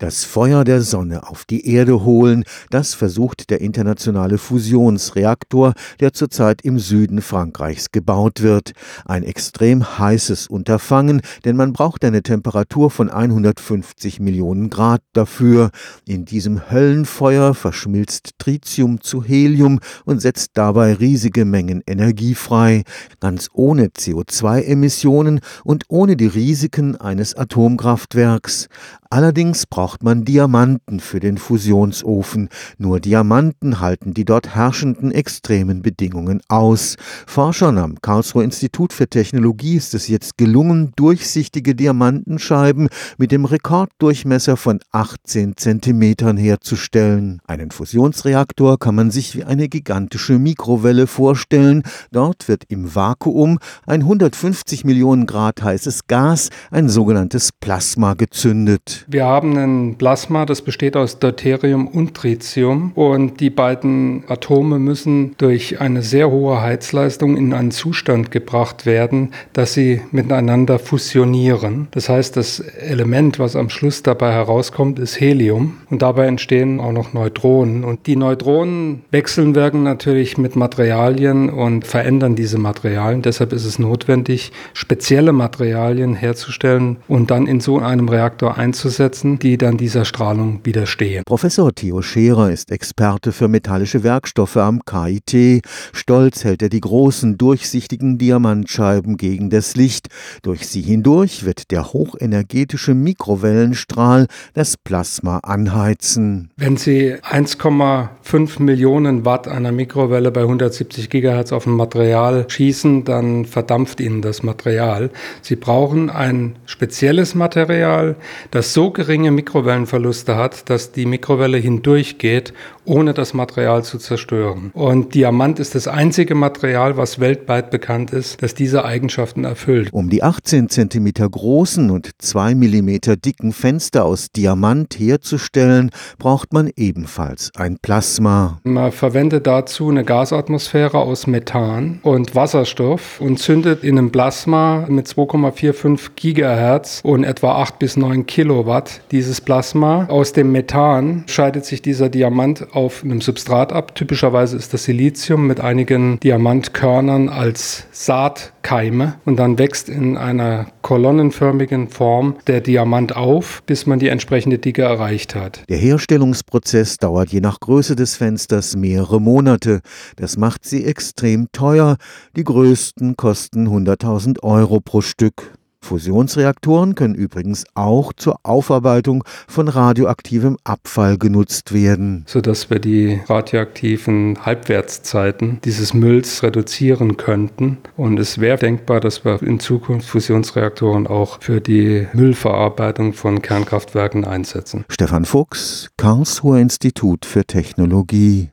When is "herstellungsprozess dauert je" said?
165.78-167.40